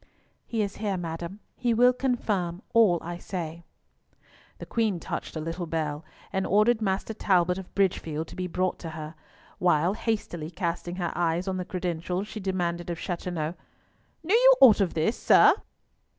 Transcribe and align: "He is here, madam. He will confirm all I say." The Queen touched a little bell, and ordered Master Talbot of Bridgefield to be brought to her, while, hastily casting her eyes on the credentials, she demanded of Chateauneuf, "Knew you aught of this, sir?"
"He 0.47 0.63
is 0.63 0.77
here, 0.77 0.97
madam. 0.97 1.41
He 1.55 1.75
will 1.75 1.93
confirm 1.93 2.63
all 2.73 2.97
I 3.03 3.19
say." 3.19 3.65
The 4.57 4.65
Queen 4.65 4.99
touched 4.99 5.35
a 5.35 5.39
little 5.39 5.67
bell, 5.67 6.03
and 6.33 6.47
ordered 6.47 6.81
Master 6.81 7.13
Talbot 7.13 7.59
of 7.59 7.75
Bridgefield 7.75 8.27
to 8.29 8.35
be 8.35 8.47
brought 8.47 8.79
to 8.79 8.89
her, 8.97 9.13
while, 9.59 9.93
hastily 9.93 10.49
casting 10.49 10.95
her 10.95 11.13
eyes 11.15 11.47
on 11.47 11.57
the 11.57 11.65
credentials, 11.65 12.27
she 12.27 12.39
demanded 12.39 12.89
of 12.89 12.97
Chateauneuf, 12.97 13.53
"Knew 14.23 14.33
you 14.33 14.53
aught 14.59 14.81
of 14.81 14.95
this, 14.95 15.15
sir?" 15.21 15.53